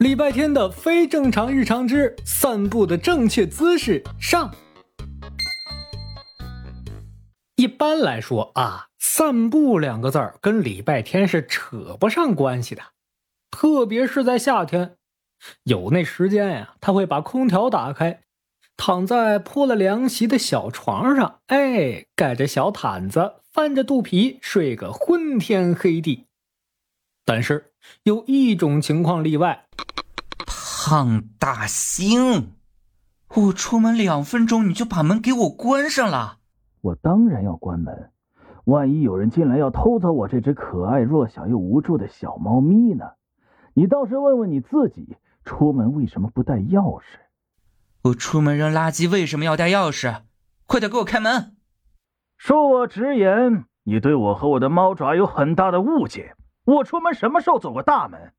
[0.00, 4.50] 礼拜天的非正常日常之散步的正确姿势上。
[7.56, 12.80] 一般来说啊，散步两个字儿跟礼拜天是扯不上关系的，
[13.50, 14.96] 特别是在夏天，
[15.64, 18.22] 有那时间呀，他会把空调打开，
[18.78, 26.24] 躺在铺了凉席的小床上，哎，盖着小毯子，翻着肚皮睡个昏天黑地。
[27.26, 27.72] 但是
[28.04, 29.66] 有一种情况例外。
[30.90, 32.54] 胖大星，
[33.36, 36.38] 我出门两分钟你就把门给我关上了。
[36.80, 38.10] 我当然要关门，
[38.64, 43.04] 万一有人进来要偷走我这只可爱、弱小又无助的小猫咪呢？
[43.72, 47.04] 你倒是问问你自己，出门为什么不带钥匙？
[48.02, 50.22] 我出门扔垃圾为什么要带钥匙？
[50.66, 51.54] 快点给我开门！
[52.36, 56.34] 恕我直言，你对我和我的猫爪有很大的误解。
[56.64, 58.32] 我出门什么时候走过大门？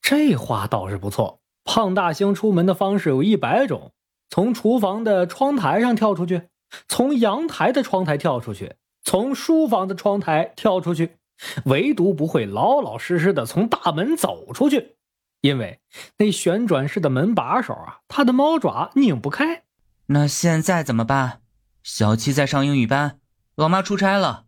[0.00, 1.40] 这话倒是不错。
[1.64, 3.92] 胖大星出门的方式有一百种：
[4.28, 6.42] 从厨房的窗台上跳出去，
[6.88, 11.16] 从阳台的窗台跳出去，从书房的窗台跳出去，
[11.64, 14.96] 唯独不会老老实实的从大门走出去，
[15.40, 15.80] 因为
[16.18, 19.62] 那旋转式的门把手啊，他的猫爪拧不开。
[20.06, 21.40] 那现在怎么办？
[21.82, 23.18] 小七在上英语班，
[23.54, 24.44] 老妈出差了，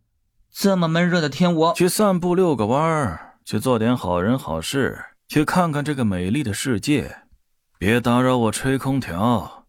[0.51, 4.99] 这么闷热的天，我去散步遛个弯儿，去做点好人好事。
[5.29, 7.23] 去看看这个美丽的世界，
[7.79, 9.67] 别打扰我吹空调。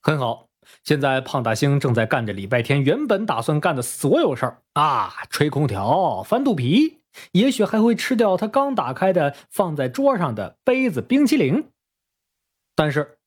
[0.00, 0.48] 很好，
[0.84, 7.00] 现在胖大星正在干着礼拜天原本打算干的所有事儿啊，吹空调、翻肚皮，
[7.32, 11.70] 也许还会吃掉他刚打开的放在桌上的杯子冰淇淋。
[12.74, 13.18] 但是，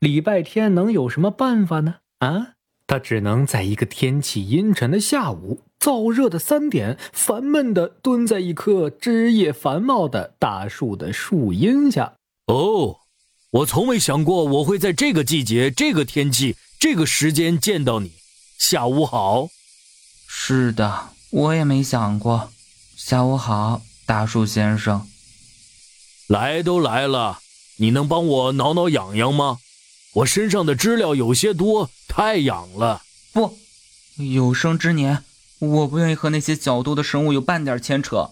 [0.00, 2.00] 礼拜天能有什么办法呢？
[2.18, 2.54] 啊？
[2.88, 12.14] 他只能在一个天气阴沉的下午，燥热的三点，烦闷的蹲在一棵枝叶繁茂的大树的树荫下。
[12.46, 12.96] 哦，
[13.50, 18.12] 我从没想过我会在这个季节、这个天气、这个时间见到你。
[18.58, 19.48] 下午好。
[20.26, 22.50] 是的，我也没想过。
[22.96, 25.06] 下午好，大树先生。
[26.26, 27.40] 来都来了，
[27.76, 29.58] 你能帮我挠挠痒痒吗？
[30.18, 33.02] 我身上的知了有些多，太痒了。
[33.32, 33.56] 不，
[34.16, 35.22] 有生之年，
[35.60, 38.30] 我不愿意和那些较多的生物有半点牵扯。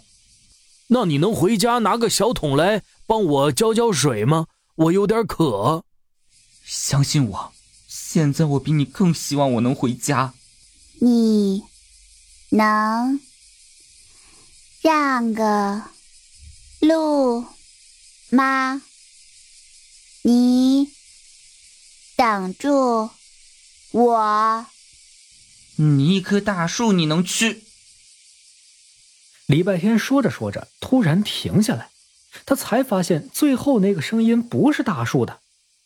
[0.89, 4.47] 那你能回家拿个小桶来帮我浇浇水吗？
[4.75, 5.85] 我有点渴。
[6.65, 7.53] 相信我，
[7.87, 10.35] 现在我比你更希望我能回家。
[11.01, 11.63] 你
[12.49, 13.21] 能
[14.83, 15.83] 让个
[16.81, 17.45] 路
[18.31, 18.83] 吗？
[20.23, 20.96] 你。
[22.17, 23.11] 挡住
[23.91, 24.67] 我！
[25.77, 27.65] 你一棵大树，你能去？
[29.45, 31.91] 礼拜天说着说着，突然停下来，
[32.47, 35.41] 他才发现最后那个声音不是大树的，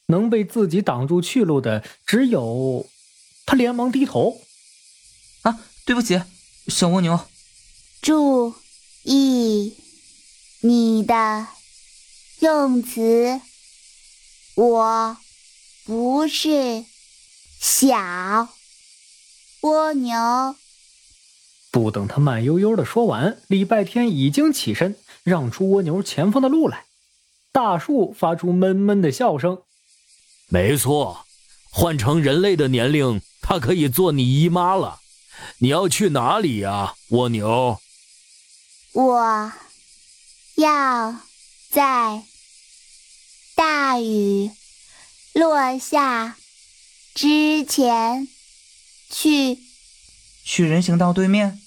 [0.06, 2.88] 能被自己挡住去路的只有
[3.44, 4.40] 他，连忙低头。
[5.42, 6.22] 啊，对不起，
[6.68, 7.26] 小蜗牛。
[8.00, 8.54] 注
[9.02, 9.74] 意
[10.60, 11.48] 你的
[12.38, 13.40] 用词，
[14.54, 15.16] 我。
[15.90, 16.84] 不是
[17.58, 18.48] 小
[19.62, 20.54] 蜗牛。
[21.72, 26.84] 不等他慢悠悠的说完，礼拜天已经起身让出蜗牛前方的路来。
[27.50, 29.62] 大树发出闷闷的笑声。
[30.46, 31.26] 没错，
[31.72, 35.00] 换成人类的年龄，它可以做你姨妈了。
[35.58, 37.80] 你要去哪里呀，蜗牛？
[38.92, 39.52] 我
[40.54, 41.16] 要
[41.68, 42.22] 在
[43.56, 44.52] 大雨。
[45.32, 46.36] 落下
[47.14, 48.26] 之前，
[49.08, 49.58] 去
[50.44, 51.60] 去人行道对面。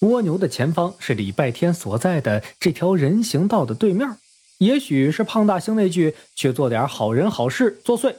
[0.00, 4.16] 蜗牛的前方是礼拜天所在的这条人行道的对面。
[4.58, 8.14] 也许是胖大星那句“去做点好人好事”作祟。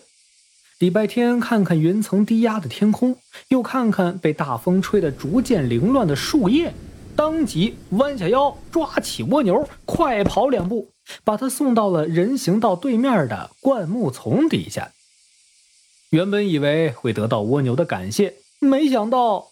[0.79, 3.17] 礼拜天看看云层低压的天空，
[3.47, 6.73] 又看看被大风吹得逐渐凌乱的树叶，
[7.15, 10.92] 当即弯下腰抓起蜗牛，快跑两步。
[11.24, 14.91] 把他送到了人行道对面的灌木丛底下。
[16.09, 19.47] 原本以为会得到蜗牛的感谢，没想到，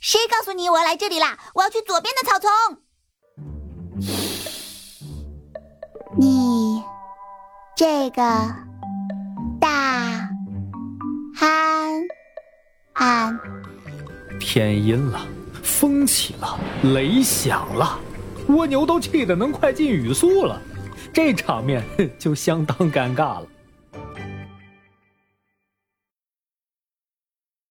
[0.00, 1.38] 谁告诉你我要来这里啦？
[1.54, 2.48] 我要去左边的草丛。
[6.18, 6.82] 你
[7.76, 8.22] 这个
[9.60, 10.28] 大
[11.34, 12.02] 憨
[12.94, 13.38] 憨，
[14.40, 15.26] 天阴了，
[15.62, 18.00] 风起了，雷响了。
[18.54, 20.60] 蜗牛都气得能快进语速了，
[21.12, 21.82] 这场面
[22.18, 23.46] 就相当尴尬了。